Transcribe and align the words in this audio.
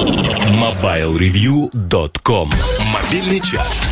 MobileReview.com 0.00 2.50
Мобильный 2.90 3.40
час. 3.40 3.86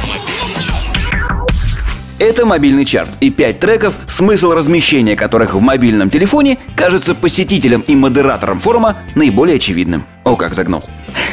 Это 2.18 2.46
мобильный 2.46 2.86
чарт 2.86 3.10
и 3.20 3.28
пять 3.28 3.60
треков, 3.60 3.92
смысл 4.06 4.52
размещения 4.52 5.16
которых 5.16 5.54
в 5.54 5.60
мобильном 5.60 6.08
телефоне 6.08 6.56
кажется 6.74 7.14
посетителям 7.14 7.82
и 7.82 7.94
модераторам 7.94 8.58
форума 8.58 8.96
наиболее 9.14 9.56
очевидным. 9.56 10.06
О, 10.24 10.34
как 10.34 10.54
загнул. 10.54 10.82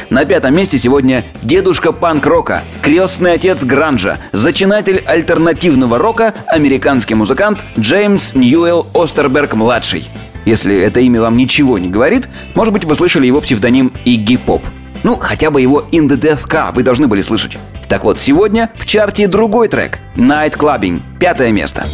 На 0.10 0.26
пятом 0.26 0.54
месте 0.54 0.78
сегодня 0.78 1.24
дедушка 1.42 1.94
панк-рока, 1.94 2.62
крестный 2.82 3.32
отец 3.32 3.64
гранжа, 3.64 4.18
зачинатель 4.34 5.02
альтернативного 5.06 5.98
рока, 5.98 6.34
американский 6.48 7.16
музыкант 7.16 7.66
Джеймс 7.80 8.36
Ньюэлл 8.36 8.88
Остерберг-младший. 8.94 10.06
Если 10.46 10.78
это 10.78 11.00
имя 11.00 11.22
вам 11.22 11.36
ничего 11.36 11.78
не 11.78 11.90
говорит, 11.90 12.30
может 12.54 12.74
быть, 12.74 12.86
вы 12.86 12.96
слышали 12.96 13.28
его 13.28 13.42
псевдоним 13.42 13.92
Игги 14.06 14.38
Поп. 14.38 14.64
Ну, 15.04 15.16
хотя 15.16 15.52
бы 15.52 15.62
его 15.62 15.84
In 15.92 16.08
the 16.08 16.20
Death 16.20 16.48
Car 16.48 16.74
вы 16.74 16.84
должны 16.84 17.08
были 17.08 17.22
слышать. 17.22 17.58
Так 17.88 18.04
вот, 18.04 18.20
сегодня 18.20 18.72
в 18.76 18.86
чарте 18.86 19.28
другой 19.28 19.68
трек 19.68 20.00
Night 20.16 20.58
Clubbing, 20.58 21.02
пятое 21.20 21.52
место. 21.52 21.86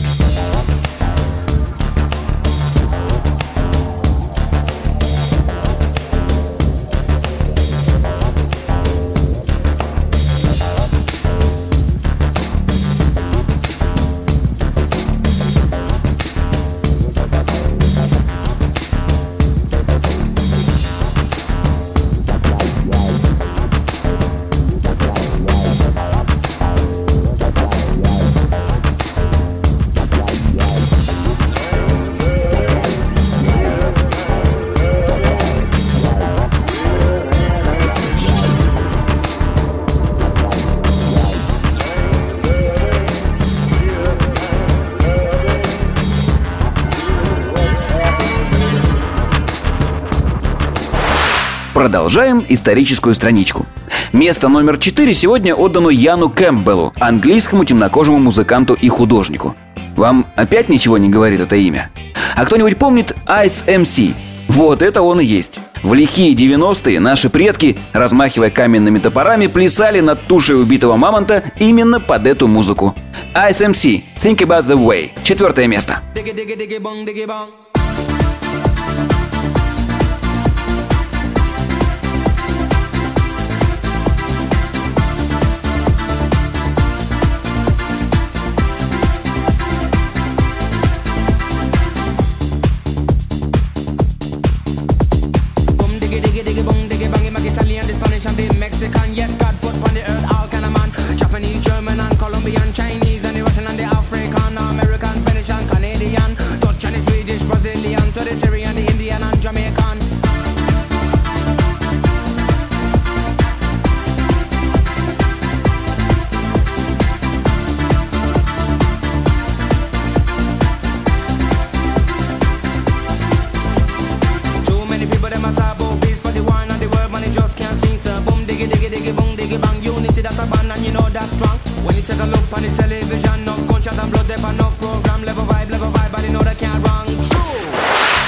Продолжаем 51.81 52.45
историческую 52.47 53.15
страничку. 53.15 53.65
Место 54.13 54.49
номер 54.49 54.77
4 54.77 55.15
сегодня 55.15 55.55
отдано 55.55 55.89
Яну 55.89 56.29
Кэмпбеллу, 56.29 56.93
английскому 56.99 57.65
темнокожему 57.65 58.19
музыканту 58.19 58.75
и 58.75 58.87
художнику. 58.87 59.55
Вам 59.95 60.27
опять 60.35 60.69
ничего 60.69 60.99
не 60.99 61.09
говорит 61.09 61.41
это 61.41 61.55
имя? 61.55 61.89
А 62.35 62.45
кто-нибудь 62.45 62.77
помнит 62.77 63.15
Ice 63.25 63.65
MC? 63.65 64.13
Вот 64.47 64.83
это 64.83 65.01
он 65.01 65.21
и 65.21 65.25
есть. 65.25 65.59
В 65.81 65.95
лихие 65.95 66.35
90-е 66.35 66.99
наши 66.99 67.31
предки, 67.31 67.79
размахивая 67.93 68.51
каменными 68.51 68.99
топорами, 68.99 69.47
плясали 69.47 70.01
над 70.01 70.21
тушей 70.27 70.61
убитого 70.61 70.97
мамонта 70.97 71.45
именно 71.57 71.99
под 71.99 72.27
эту 72.27 72.47
музыку. 72.47 72.95
Ice 73.33 73.67
MC, 73.71 74.03
Think 74.21 74.37
About 74.45 74.67
The 74.67 74.77
Way, 74.77 75.13
четвертое 75.23 75.65
место. 75.65 75.97
Diggy, 76.13 76.35
diggy, 76.35 76.55
diggy, 76.55 76.79
bong, 76.79 77.07
diggy, 77.07 77.25
bong. 77.25 77.60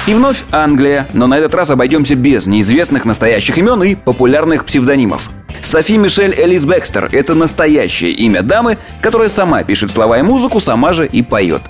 И 0.06 0.12
вновь 0.12 0.44
Англия, 0.50 1.08
но 1.14 1.26
на 1.26 1.38
этот 1.38 1.54
раз 1.54 1.70
обойдемся 1.70 2.14
без 2.14 2.46
неизвестных 2.46 3.06
настоящих 3.06 3.56
имен 3.56 3.82
и 3.82 3.94
популярных 3.94 4.66
псевдонимов. 4.66 5.30
Софи 5.62 5.96
Мишель 5.96 6.34
Элис 6.38 6.66
Бекстер– 6.66 7.08
это 7.12 7.34
настоящее 7.34 8.10
имя 8.10 8.42
дамы, 8.42 8.76
которая 9.00 9.30
сама 9.30 9.62
пишет 9.62 9.90
слова 9.90 10.18
и 10.18 10.22
музыку, 10.22 10.60
сама 10.60 10.92
же 10.92 11.06
и 11.06 11.22
поет. 11.22 11.62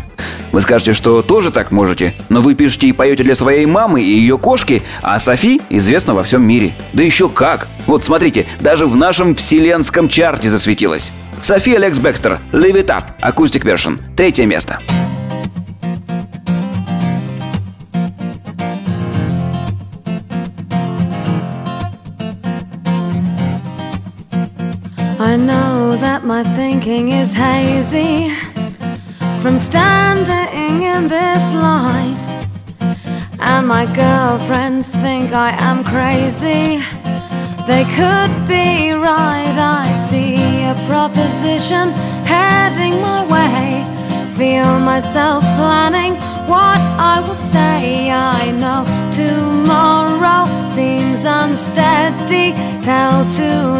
Вы 0.50 0.60
скажете, 0.62 0.94
что 0.94 1.22
тоже 1.22 1.52
так 1.52 1.70
можете, 1.70 2.12
но 2.28 2.40
вы 2.40 2.54
пишете 2.54 2.88
и 2.88 2.92
поете 2.92 3.22
для 3.22 3.36
своей 3.36 3.66
мамы 3.66 4.02
и 4.02 4.18
ее 4.18 4.36
кошки, 4.36 4.82
а 5.00 5.20
Софи 5.20 5.62
известна 5.70 6.14
во 6.14 6.24
всем 6.24 6.42
мире. 6.42 6.72
Да 6.92 7.04
еще 7.04 7.28
как! 7.28 7.68
Вот 7.86 8.02
смотрите, 8.02 8.46
даже 8.58 8.86
в 8.86 8.96
нашем 8.96 9.36
вселенском 9.36 10.08
чарте 10.08 10.50
засветилась. 10.50 11.12
Софи 11.40 11.76
Алекс 11.76 11.98
Бекстер, 11.98 12.40
Live 12.50 12.84
It 12.84 12.86
Up, 12.86 13.04
Acoustic 13.20 13.62
Version, 13.62 14.00
третье 14.16 14.44
место. 14.46 14.80
I 25.18 25.36
know 25.36 25.96
that 25.96 26.24
my 26.24 26.42
thinking 26.42 27.12
is 27.12 27.32
hazy 27.32 28.30
from 29.40 29.58
standing 29.58 30.82
in 30.82 31.06
this 31.06 31.54
light. 31.54 32.18
And 33.40 33.68
my 33.68 33.84
girlfriends 33.94 34.88
think 34.88 35.32
I 35.32 35.50
am 35.70 35.84
crazy. 35.84 36.82
They 37.66 37.84
could 37.94 38.32
be 38.48 38.92
right. 38.92 39.56
I 39.56 39.92
see 39.92 40.64
a 40.64 40.74
proposition 40.88 41.90
heading 42.26 43.00
my 43.00 43.24
way. 43.34 43.84
Feel 44.34 44.80
myself 44.80 45.44
planning 45.56 46.14
what 46.48 46.80
I 46.98 47.22
will 47.24 47.34
say. 47.34 48.10
I 48.10 48.50
know 48.50 48.84
tomorrow 49.12 50.46
seems 50.66 51.24
unsteady. 51.24 52.52
Tell 52.82 53.24
to 53.36 53.73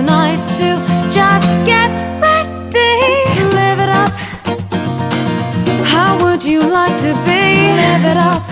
just 1.15 1.55
get 1.65 1.91
ready. 2.21 2.93
Live 3.55 3.79
it 3.79 3.89
up. 3.89 4.11
How 5.87 6.19
would 6.25 6.43
you 6.45 6.61
like 6.61 6.97
to 7.07 7.13
be? 7.23 7.71
Live 7.83 8.05
it 8.13 8.19
up. 8.19 8.43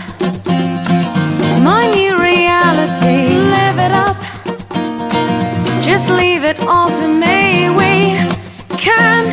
My 1.60 1.90
new 1.90 2.14
reality. 2.30 3.18
Live 3.56 3.78
it 3.86 3.92
up. 4.04 4.16
Just 5.82 6.08
leave 6.10 6.44
it 6.44 6.60
all 6.68 6.88
to 7.00 7.06
me. 7.08 7.68
We 7.80 8.14
can 8.78 9.24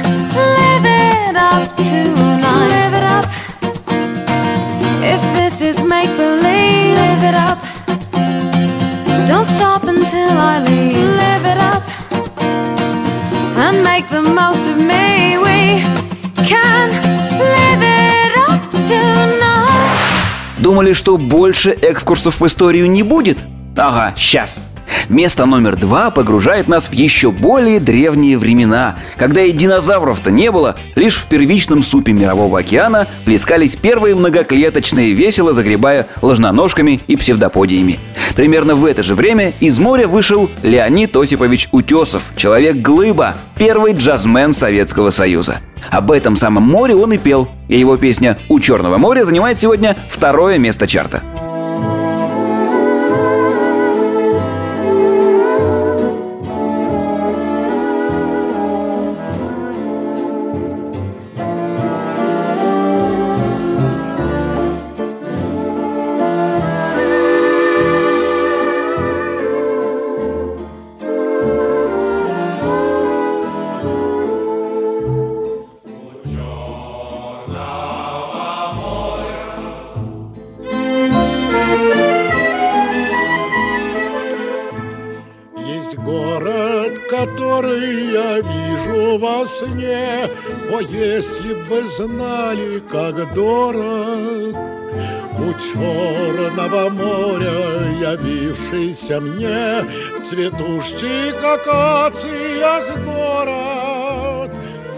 live 0.58 0.86
it 1.06 1.36
up 1.36 1.62
tonight. 1.78 2.68
Live 2.78 2.94
it 3.00 3.06
up. 3.18 3.26
If 5.14 5.22
this 5.38 5.62
is 5.62 5.88
make 5.88 6.10
believe, 6.18 6.96
live 7.04 7.24
it 7.30 7.36
up. 7.36 7.60
Don't 9.28 9.46
stop 9.46 9.84
until 9.84 10.32
I 10.52 10.64
leave. 10.68 11.19
Думали, 20.70 20.94
что 20.94 21.18
больше 21.18 21.76
экскурсов 21.82 22.42
в 22.42 22.46
историю 22.46 22.92
не 22.92 23.02
будет? 23.02 23.40
Ага, 23.76 24.14
сейчас. 24.16 24.62
Место 25.10 25.48
номер 25.48 25.76
два 25.76 26.12
погружает 26.12 26.68
нас 26.68 26.90
в 26.90 26.94
еще 26.94 27.32
более 27.32 27.80
древние 27.80 28.38
времена, 28.38 29.00
когда 29.18 29.42
и 29.42 29.52
динозавров-то 29.52 30.30
не 30.30 30.52
было, 30.52 30.76
лишь 30.94 31.16
в 31.16 31.26
первичном 31.26 31.82
супе 31.82 32.12
Мирового 32.12 32.60
океана 32.60 33.08
плескались 33.26 33.78
первые 33.78 34.14
многоклеточные, 34.14 35.14
весело 35.14 35.54
загребая 35.54 36.06
ложноножками 36.22 37.00
и 37.08 37.16
псевдоподиями. 37.16 38.00
Примерно 38.36 38.76
в 38.76 38.86
это 38.86 39.02
же 39.02 39.16
время 39.16 39.54
из 39.60 39.80
моря 39.80 40.08
вышел 40.08 40.52
Леонид 40.62 41.18
Осипович 41.18 41.70
Утесов, 41.72 42.32
человек-глыба, 42.36 43.34
первый 43.58 43.94
джазмен 43.94 44.54
Советского 44.54 45.10
Союза. 45.10 45.62
Об 45.92 46.12
этом 46.12 46.36
самом 46.36 46.64
море 46.64 46.96
он 46.96 47.14
и 47.14 47.18
пел, 47.18 47.48
и 47.68 47.80
его 47.80 47.98
песня 47.98 48.38
«У 48.48 48.60
Черного 48.60 48.98
моря» 48.98 49.26
занимает 49.26 49.58
сегодня 49.58 49.98
второе 50.08 50.58
место 50.58 50.88
чарта. 50.88 51.24
Город, 86.20 87.00
который 87.10 88.12
я 88.12 88.40
вижу 88.40 89.18
во 89.18 89.46
сне, 89.46 90.28
О, 90.72 90.80
если 90.82 91.54
бы 91.54 91.60
вы 91.70 91.88
знали, 91.88 92.80
как 92.92 93.16
дорог 93.34 94.56
У 95.38 95.54
черного 95.68 96.90
моря 96.90 97.60
явившийся 98.12 99.20
мне 99.20 99.86
В 100.20 100.24
цветущих 100.24 101.36
акациях 101.44 102.86
город 103.06 104.52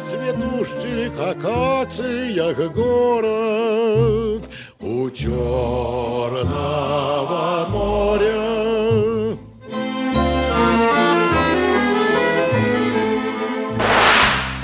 Цветущих 0.03 1.11
акациях 1.19 2.57
город 2.73 4.43
У 4.79 5.09
черного 5.09 6.47
моря 7.69 9.10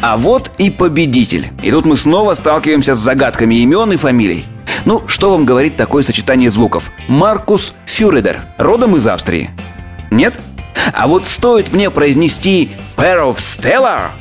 А 0.02 0.18
вот 0.18 0.52
и 0.58 0.70
победитель. 0.70 1.50
И 1.64 1.72
тут 1.72 1.86
мы 1.86 1.98
снова 1.98 2.34
сталкиваемся 2.36 2.96
с 2.96 3.00
загадками 3.00 3.56
имен 3.56 3.92
и 3.92 3.98
фамилий. 3.98 4.46
Ну, 4.86 5.04
что 5.08 5.32
вам 5.32 5.46
говорит 5.46 5.76
такое 5.76 6.04
сочетание 6.04 6.50
звуков? 6.50 6.92
Маркус 7.08 7.74
Фюредер, 7.86 8.42
родом 8.58 8.96
из 8.96 9.08
Австрии. 9.08 9.50
Нет? 10.12 10.40
А 10.94 11.08
вот 11.08 11.26
стоит 11.26 11.74
мне 11.74 11.90
произнести 11.90 12.72
Parov 12.96 13.38
Stelar, 13.38 14.12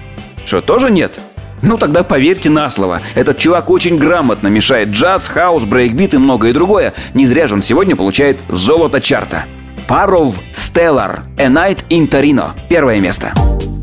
что 0.44 0.61
тоже 0.61 0.90
нет? 0.90 1.20
Ну 1.62 1.78
тогда 1.78 2.05
поверьте 2.05 2.50
на 2.50 2.70
слово. 2.70 3.00
Этот 3.14 3.38
чувак 3.38 3.70
очень 3.70 3.99
грамотно 3.99 4.49
мешает 4.49 4.90
джаз, 4.90 5.26
хаус, 5.26 5.64
брейкбит 5.64 6.14
и 6.14 6.19
многое 6.19 6.52
другое. 6.52 6.94
Не 7.14 7.26
зря 7.26 7.46
же 7.46 7.55
он 7.55 7.62
сегодня 7.62 7.96
получает 7.96 8.38
золото 8.49 9.00
чарта. 9.00 9.44
Of 9.88 10.34
Stellar, 10.52 11.20
A 11.38 11.46
Night 11.46 11.84
in 11.88 12.08
Torino. 12.08 12.50
Первое 12.69 13.00
место. 13.00 13.32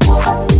Whoa, 0.01 0.52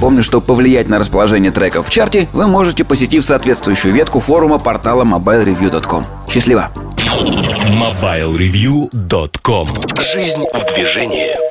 Напомню, 0.00 0.22
что 0.22 0.40
повлиять 0.40 0.88
на 0.88 0.98
расположение 0.98 1.50
треков 1.50 1.86
в 1.86 1.90
чарте 1.90 2.26
вы 2.32 2.46
можете, 2.46 2.84
посетив 2.84 3.22
соответствующую 3.22 3.92
ветку 3.92 4.20
форума 4.20 4.58
портала 4.58 5.04
mobilereview.com. 5.04 6.06
Счастливо! 6.26 6.70
MobileReview.com 6.96 9.68
Жизнь 10.00 10.42
в 10.54 10.74
движении 10.74 11.49